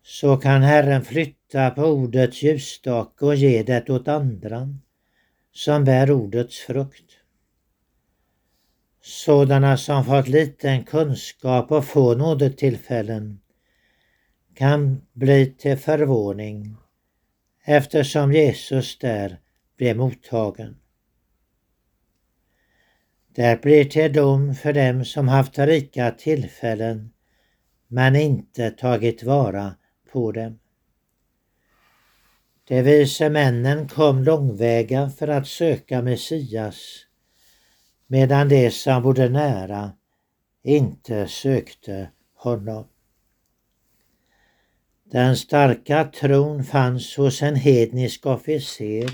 Så 0.04 0.38
kan 0.38 0.62
Herren 0.62 1.04
flytta 1.04 1.70
på 1.70 1.84
ordets 1.84 2.44
ljusstake 2.44 3.26
och 3.26 3.36
ge 3.36 3.64
det 3.64 3.90
åt 3.90 4.08
andra 4.08 4.76
som 5.52 5.84
bär 5.84 6.12
ordets 6.12 6.60
frukt. 6.60 7.12
Sådana 9.02 9.78
som 9.78 10.06
fått 10.06 10.28
liten 10.28 10.84
kunskap 10.84 11.72
och 11.72 11.86
få 11.86 12.16
nådetillfällen 12.16 13.42
kan 14.56 15.02
bli 15.14 15.46
till 15.46 15.78
förvåning 15.78 16.76
eftersom 17.66 18.34
Jesus 18.34 19.00
där 19.00 19.40
blev 19.78 19.98
mottagen. 19.98 20.81
Det 23.36 23.62
blir 23.62 23.86
till 23.86 24.14
dom 24.14 24.56
för 24.56 24.74
dem 24.74 25.06
som 25.06 25.28
haft 25.28 25.60
rika 25.60 26.12
tillfällen 26.12 27.12
men 27.88 28.16
inte 28.16 28.72
tagit 28.72 29.24
vara 29.24 29.76
på 30.12 30.32
dem. 30.32 30.60
De 32.68 32.82
vise 32.82 33.30
männen 33.30 33.88
kom 33.88 34.24
långväga 34.24 35.10
för 35.10 35.28
att 35.28 35.48
söka 35.48 36.02
Messias 36.02 37.06
medan 38.08 38.50
de 38.50 38.72
som 38.72 39.04
bodde 39.04 39.30
nära 39.30 39.92
inte 40.64 41.28
sökte 41.28 42.10
honom. 42.36 42.88
Den 45.12 45.38
starka 45.38 46.04
tron 46.04 46.64
fanns 46.64 47.18
hos 47.18 47.42
en 47.42 47.56
hednisk 47.56 48.26
officer 48.26 49.10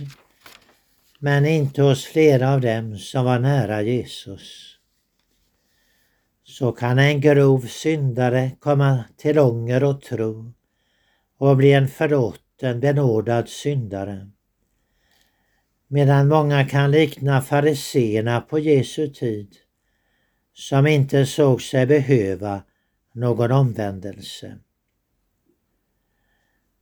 men 1.19 1.45
inte 1.45 1.81
hos 1.81 2.05
flera 2.05 2.53
av 2.53 2.61
dem 2.61 2.97
som 2.97 3.25
var 3.25 3.39
nära 3.39 3.81
Jesus. 3.81 4.77
Så 6.43 6.71
kan 6.71 6.99
en 6.99 7.21
grov 7.21 7.59
syndare 7.59 8.51
komma 8.59 9.03
till 9.17 9.39
ånger 9.39 9.83
och 9.83 10.01
tro 10.01 10.53
och 11.37 11.57
bli 11.57 11.73
en 11.73 11.87
förlåten, 11.87 12.79
benådad 12.79 13.49
syndare. 13.49 14.29
Medan 15.87 16.27
många 16.27 16.65
kan 16.65 16.91
likna 16.91 17.41
fariseerna 17.41 18.41
på 18.41 18.59
Jesu 18.59 19.07
tid 19.07 19.55
som 20.53 20.87
inte 20.87 21.25
såg 21.25 21.61
sig 21.61 21.85
behöva 21.85 22.63
någon 23.13 23.51
omvändelse. 23.51 24.57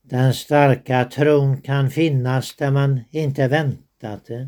Den 0.02 0.34
starka 0.34 1.06
tron 1.06 1.62
kan 1.62 1.92
finnas 1.92 2.56
där 2.56 2.72
man 2.72 3.02
inte 3.12 3.48
väntar 3.48 3.85
det. 4.26 4.48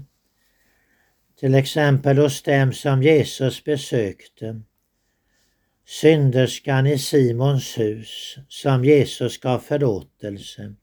Till 1.40 1.56
exempel 1.56 2.18
hos 2.18 2.42
dem 2.42 2.74
som 2.74 3.04
Jesus 3.04 3.64
besökte. 3.64 4.62
Synderskan 5.86 6.88
i 6.88 6.98
Simons 6.98 7.78
hus 7.78 8.38
som 8.50 8.86
Jesus 8.86 9.38
gav 9.38 9.60
förlåtelse. 9.60 10.74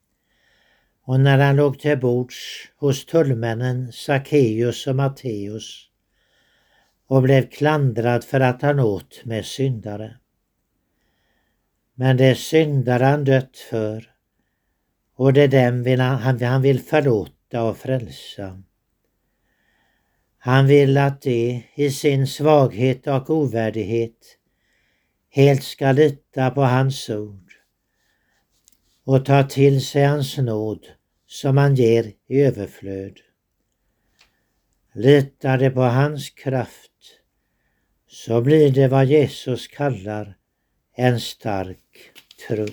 Och 1.03 1.21
när 1.21 1.39
han 1.39 1.57
låg 1.57 1.79
till 1.79 1.99
bords 1.99 2.69
hos 2.77 3.07
tullmännen 3.07 3.93
Sackeus 3.93 4.87
och 4.87 4.97
Matteus 4.97 5.89
och 7.07 7.23
blev 7.23 7.51
klandrad 7.51 8.25
för 8.25 8.41
att 8.41 8.63
han 8.63 8.81
åt 8.81 9.25
med 9.25 9.45
syndare. 9.45 10.17
Men 11.95 12.17
det 12.17 12.35
syndare 12.35 13.05
han 13.05 13.25
dött 13.25 13.57
för 13.57 14.15
och 15.17 15.33
det 15.33 15.43
är 15.43 15.49
dem 15.85 16.01
han, 16.01 16.43
han 16.43 16.63
vill 16.63 16.81
förlåta 16.81 17.34
och 17.63 17.77
frälsa. 17.77 18.63
Han 20.39 20.67
vill 20.67 20.99
att 20.99 21.23
de 21.23 21.65
i 21.75 21.91
sin 21.91 22.27
svaghet 22.27 23.07
och 23.07 23.31
ovärdighet 23.31 24.39
helt 25.31 25.63
ska 25.63 25.93
lita 25.93 26.51
på 26.51 26.61
hans 26.61 27.11
ord 27.11 27.53
och 29.05 29.25
ta 29.25 29.43
till 29.43 29.87
sig 29.87 30.05
hans 30.05 30.39
nåd 30.39 30.87
som 31.27 31.57
han 31.57 31.75
ger 31.75 32.13
i 32.27 32.41
överflöd. 32.41 33.19
Litar 34.93 35.59
de 35.59 35.71
på 35.71 35.81
hans 35.81 36.31
kraft 36.31 37.21
så 38.07 38.41
blir 38.41 38.71
det 38.71 38.89
vad 38.89 39.07
Jesus 39.07 39.69
kallar 39.69 40.37
en 40.95 41.21
stark 41.21 42.13
tro. 42.49 42.67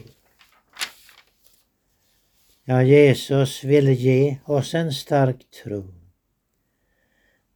Ja, 2.66 2.84
Jesus 2.84 3.64
vill 3.64 3.90
ge 3.90 4.38
oss 4.46 4.74
en 4.74 4.92
stark 4.92 5.52
tro. 5.64 5.94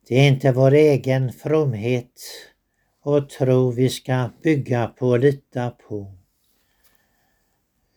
Det 0.07 0.15
är 0.15 0.27
inte 0.27 0.51
vår 0.51 0.73
egen 0.73 1.33
fromhet 1.33 2.21
och 3.01 3.29
tro 3.29 3.71
vi 3.71 3.89
ska 3.89 4.29
bygga 4.43 4.87
på 4.87 5.07
och 5.07 5.19
lita 5.19 5.69
på. 5.69 6.15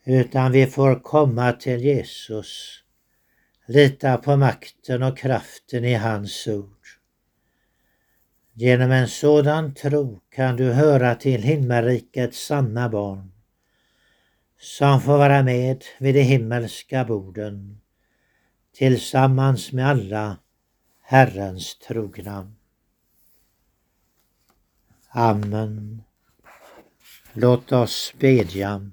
Utan 0.05 0.51
vi 0.51 0.67
får 0.67 0.99
komma 0.99 1.51
till 1.51 1.81
Jesus, 1.81 2.83
lita 3.65 4.17
på 4.17 4.37
makten 4.37 5.03
och 5.03 5.17
kraften 5.17 5.85
i 5.85 5.93
hans 5.93 6.47
ord. 6.47 6.87
Genom 8.53 8.91
en 8.91 9.07
sådan 9.07 9.73
tro 9.73 10.19
kan 10.29 10.55
du 10.55 10.71
höra 10.71 11.15
till 11.15 11.43
himmelrikets 11.43 12.45
sanna 12.45 12.89
barn 12.89 13.31
som 14.59 15.01
får 15.01 15.17
vara 15.17 15.43
med 15.43 15.83
vid 15.99 16.15
de 16.15 16.21
himmelska 16.21 17.05
borden 17.05 17.81
tillsammans 18.73 19.71
med 19.71 19.87
alla 19.87 20.37
Herrens 21.01 21.79
trogna. 21.79 22.51
Amen. 25.09 26.01
Låt 27.33 27.71
oss 27.71 28.13
bedja. 28.19 28.91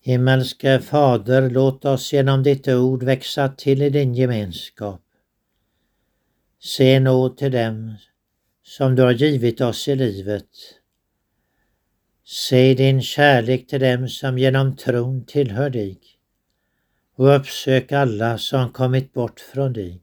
Himmelske 0.00 0.80
Fader, 0.80 1.50
låt 1.50 1.84
oss 1.84 2.12
genom 2.12 2.42
ditt 2.42 2.68
ord 2.68 3.02
växa 3.02 3.48
till 3.48 3.82
i 3.82 3.90
din 3.90 4.14
gemenskap. 4.14 5.02
Se 6.60 7.00
nåd 7.00 7.36
till 7.36 7.52
dem 7.52 7.94
som 8.62 8.94
du 8.94 9.02
har 9.02 9.12
givit 9.12 9.60
oss 9.60 9.88
i 9.88 9.94
livet 9.94 10.48
Säg 12.34 12.74
din 12.74 13.02
kärlek 13.02 13.66
till 13.66 13.80
dem 13.80 14.08
som 14.08 14.38
genom 14.38 14.76
tron 14.76 15.24
tillhör 15.26 15.70
dig 15.70 15.98
och 17.14 17.36
uppsök 17.36 17.92
alla 17.92 18.38
som 18.38 18.72
kommit 18.72 19.12
bort 19.12 19.40
från 19.40 19.72
dig. 19.72 20.02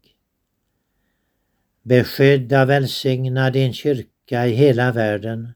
Beskydda 1.82 2.62
och 2.62 2.70
välsigna 2.70 3.50
din 3.50 3.74
kyrka 3.74 4.48
i 4.48 4.52
hela 4.52 4.92
världen 4.92 5.54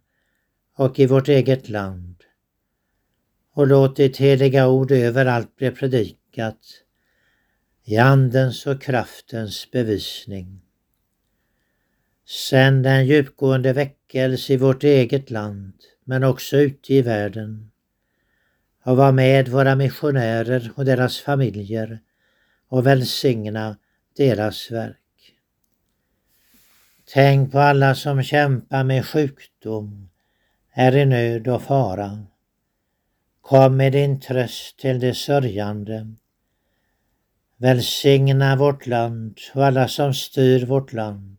och 0.76 1.00
i 1.00 1.06
vårt 1.06 1.28
eget 1.28 1.70
land. 1.70 2.16
Och 3.54 3.68
låt 3.68 3.96
ditt 3.96 4.18
heliga 4.18 4.68
ord 4.68 4.92
överallt 4.92 5.56
bli 5.56 5.72
predikat 5.72 6.60
i 7.84 7.98
andens 7.98 8.68
och 8.68 8.82
kraftens 8.82 9.72
bevisning. 9.72 10.62
Sänd 12.50 12.86
en 12.86 13.06
djupgående 13.06 13.74
väckelse 13.74 14.54
i 14.54 14.58
vårt 14.58 14.84
eget 14.84 15.30
land 15.30 15.74
men 16.04 16.24
också 16.24 16.58
ute 16.58 16.94
i 16.94 17.02
världen 17.02 17.72
och 18.84 18.98
var 18.98 19.12
med 19.12 19.48
våra 19.48 19.76
missionärer 19.76 20.72
och 20.76 20.86
deras 20.86 21.20
familjer 21.20 22.00
och 22.68 22.88
välsigna 22.88 23.78
deras 24.18 24.72
verk. 24.72 24.98
Tänk 27.14 27.52
på 27.52 27.60
alla 27.60 27.96
som 27.96 28.24
kämpar 28.24 28.84
med 28.84 29.06
sjukdom, 29.06 30.10
är 30.74 30.96
i 30.96 31.06
nöd 31.06 31.48
och 31.48 31.62
fara. 31.62 32.26
Kom 33.42 33.78
med 33.78 33.92
din 33.92 34.20
tröst 34.20 34.80
till 34.80 35.00
de 35.00 35.14
sörjande. 35.14 36.16
Välsigna 37.58 38.56
vårt 38.56 38.88
land 38.88 39.38
och 39.54 39.66
alla 39.66 39.88
som 39.88 40.14
styr 40.14 40.66
vårt 40.66 40.94
land 40.94 41.38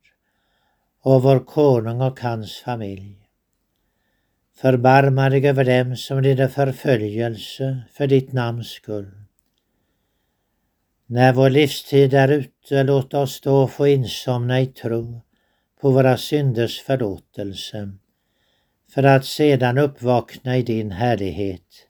och 1.00 1.22
vår 1.22 1.38
konung 1.38 2.00
och 2.00 2.20
hans 2.20 2.56
familj. 2.56 3.23
Förbarma 4.64 5.28
dig 5.28 5.48
över 5.48 5.64
dem 5.64 5.96
som 5.96 6.20
lider 6.20 6.48
förföljelse 6.48 7.82
för 7.92 8.06
ditt 8.06 8.32
namns 8.32 8.68
skull. 8.68 9.10
När 11.06 11.32
vår 11.32 11.50
livstid 11.50 12.14
är 12.14 12.28
ute, 12.28 12.82
låt 12.82 13.14
oss 13.14 13.40
då 13.40 13.68
få 13.68 13.86
insomna 13.86 14.60
i 14.60 14.66
tro 14.66 15.20
på 15.80 15.90
våra 15.90 16.16
synders 16.16 16.80
förlåtelse, 16.80 17.92
för 18.90 19.02
att 19.02 19.24
sedan 19.24 19.78
uppvakna 19.78 20.56
i 20.56 20.62
din 20.62 20.90
härlighet. 20.90 21.88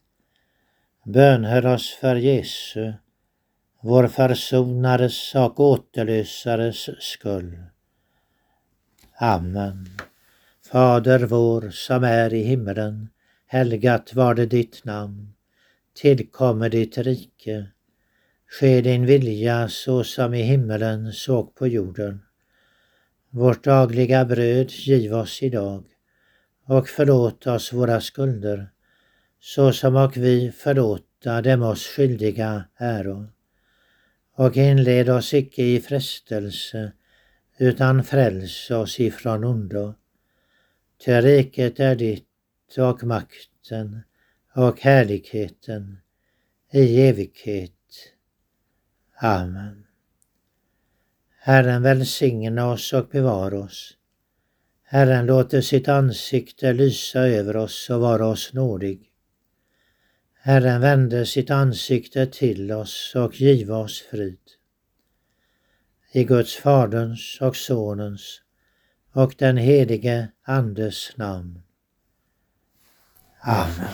Bönhör 1.04 1.66
oss 1.66 1.94
för 2.00 2.16
Jesu, 2.16 2.92
vår 3.80 4.08
försonares 4.08 5.34
och 5.34 5.60
återlösares 5.60 7.02
skull. 7.02 7.58
Amen. 9.16 9.88
Fader 10.74 11.18
vår 11.18 11.70
som 11.70 12.04
är 12.04 12.34
i 12.34 12.42
himmelen. 12.42 13.08
Helgat 13.46 14.14
var 14.14 14.34
det 14.34 14.46
ditt 14.46 14.84
namn. 14.84 15.34
Tillkommer 15.96 16.68
ditt 16.68 16.98
rike. 16.98 17.66
Ske 18.46 18.80
din 18.80 19.06
vilja 19.06 19.68
så 19.68 20.04
som 20.04 20.34
i 20.34 20.42
himmelen 20.42 21.12
såg 21.12 21.54
på 21.54 21.66
jorden. 21.66 22.22
Vårt 23.30 23.64
dagliga 23.64 24.24
bröd 24.24 24.70
giv 24.70 25.14
oss 25.14 25.42
idag 25.42 25.84
och 26.66 26.88
förlåt 26.88 27.46
oss 27.46 27.72
våra 27.72 28.00
skulder 28.00 28.70
såsom 29.40 29.96
och 29.96 30.16
vi 30.16 30.52
förlåta 30.52 31.42
dem 31.42 31.62
oss 31.62 31.86
skyldiga 31.86 32.64
äro. 32.76 33.26
Och 34.36 34.56
inled 34.56 35.08
oss 35.08 35.34
icke 35.34 35.62
i 35.62 35.80
frestelse 35.80 36.92
utan 37.58 38.04
fräls 38.04 38.70
oss 38.70 39.00
ifrån 39.00 39.44
ondo. 39.44 39.94
Ty 41.04 41.12
riket 41.12 41.80
är 41.80 41.96
ditt 41.96 42.78
och 42.78 43.04
makten 43.04 44.02
och 44.54 44.80
härligheten 44.80 45.98
i 46.72 47.00
evighet. 47.00 48.12
Amen. 49.16 49.86
Herren 51.38 51.82
välsigne 51.82 52.62
oss 52.62 52.92
och 52.92 53.08
bevara 53.08 53.58
oss. 53.58 53.96
Herren 54.82 55.26
låter 55.26 55.60
sitt 55.60 55.88
ansikte 55.88 56.72
lysa 56.72 57.20
över 57.20 57.56
oss 57.56 57.90
och 57.90 58.00
vara 58.00 58.26
oss 58.26 58.52
nådig. 58.52 59.10
Herren 60.34 60.80
vände 60.80 61.26
sitt 61.26 61.50
ansikte 61.50 62.26
till 62.26 62.72
oss 62.72 63.12
och 63.16 63.40
giva 63.40 63.76
oss 63.76 64.00
frid. 64.00 64.50
I 66.12 66.24
Guds 66.24 66.56
Faderns 66.56 67.38
och 67.40 67.56
Sonens 67.56 68.43
och 69.14 69.34
den 69.38 69.56
helige 69.56 70.28
Andes 70.44 71.16
namn. 71.16 71.62
Amen. 73.42 73.88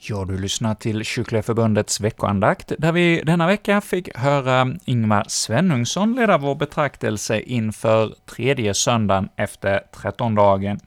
Ja, 0.00 0.24
du 0.24 0.38
lyssnar 0.38 0.74
till 0.74 1.04
Kyrkliga 1.04 1.42
Förbundets 1.42 2.00
veckoandakt, 2.00 2.72
där 2.78 2.92
vi 2.92 3.22
denna 3.26 3.46
vecka 3.46 3.80
fick 3.80 4.16
höra 4.16 4.76
Ingmar 4.84 5.24
Svenungsson 5.28 6.14
leda 6.14 6.38
vår 6.38 6.54
betraktelse 6.54 7.40
inför 7.40 8.14
tredje 8.26 8.74
söndagen 8.74 9.28
efter 9.36 9.80
trettondagen. 10.00 10.80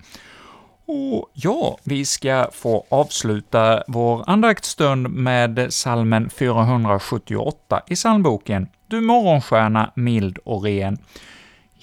Och 0.85 1.29
ja, 1.33 1.77
vi 1.83 2.05
ska 2.05 2.49
få 2.51 2.85
avsluta 2.89 3.83
vår 3.87 4.23
andaktsstund 4.27 5.09
med 5.09 5.73
salmen 5.73 6.29
478 6.29 7.81
i 7.87 7.95
psalmboken 7.95 8.67
”Du 8.87 9.01
morgonstjärna 9.01 9.91
mild 9.95 10.37
och 10.43 10.63
ren”. 10.63 10.97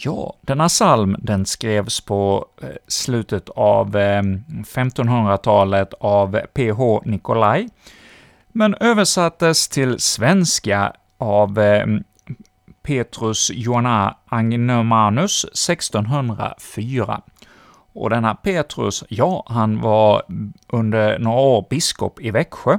Ja, 0.01 0.35
denna 0.41 0.69
psalm 0.69 1.17
den 1.19 1.47
skrevs 1.47 2.01
på 2.01 2.47
eh, 2.63 2.69
slutet 2.87 3.49
av 3.49 3.97
eh, 3.97 4.23
1500-talet 4.23 5.95
av 6.01 6.41
P.H. 6.55 7.03
Nikolaj, 7.05 7.69
men 8.49 8.75
översattes 8.75 9.69
till 9.69 9.99
svenska 10.01 10.93
av 11.19 11.59
eh, 11.59 11.87
Petrus 12.83 13.51
Joanna 13.55 14.17
Agnomanus 14.27 15.45
1604. 15.45 17.21
Och 17.93 18.11
denna 18.11 18.35
Petrus, 18.35 19.05
ja, 19.09 19.45
han 19.47 19.81
var 19.81 20.23
under 20.69 21.19
några 21.19 21.41
år 21.41 21.67
biskop 21.71 22.21
i 22.21 22.31
Växjö, 22.31 22.79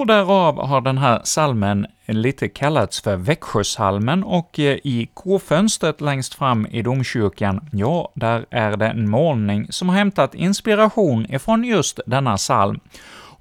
och 0.00 0.06
därav 0.06 0.66
har 0.66 0.80
den 0.80 0.98
här 0.98 1.20
salmen 1.24 1.86
lite 2.06 2.48
kallats 2.48 3.00
för 3.00 3.16
Växjösalmen, 3.16 4.24
och 4.24 4.58
eh, 4.58 4.78
i 4.84 5.08
kofönstret 5.14 6.00
längst 6.00 6.34
fram 6.34 6.66
i 6.66 6.82
domkyrkan, 6.82 7.68
ja, 7.72 8.12
där 8.14 8.46
är 8.50 8.76
det 8.76 8.86
en 8.86 9.10
målning 9.10 9.66
som 9.70 9.88
har 9.88 9.96
hämtat 9.96 10.34
inspiration 10.34 11.26
ifrån 11.30 11.64
just 11.64 12.00
denna 12.06 12.36
psalm 12.36 12.80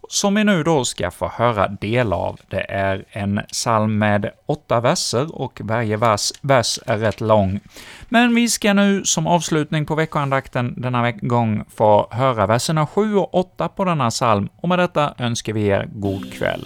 som 0.10 0.36
vi 0.36 0.44
nu 0.44 0.64
då 0.64 0.86
ska 0.86 1.12
få 1.12 1.28
höra 1.28 1.68
del 1.68 2.14
av. 2.14 2.40
Det 2.48 2.72
är 2.72 3.06
en 3.10 3.42
psalm 3.52 3.98
med 3.98 4.32
åtta 4.46 4.82
verser 4.82 5.36
och 5.42 5.62
varje 5.64 5.98
vers, 5.98 6.32
vers 6.42 6.80
är 6.86 6.98
rätt 6.98 7.22
lång. 7.22 7.60
Men 8.10 8.36
vi 8.36 8.50
ska 8.50 8.74
nu 8.74 9.04
som 9.06 9.28
avslutning 9.28 9.86
på 9.86 9.96
veckoandakten 9.96 10.74
denna 10.78 11.12
gång 11.12 11.64
få 11.76 12.08
höra 12.12 12.46
verserna 12.46 12.88
7 12.88 13.16
och 13.16 13.36
8 13.36 13.68
på 13.68 13.86
denna 13.86 14.10
psalm, 14.10 14.50
och 14.62 14.70
med 14.70 14.80
detta 14.80 15.14
önskar 15.18 15.54
vi 15.54 15.68
er 15.68 15.88
god 15.94 16.34
kväll. 16.34 16.66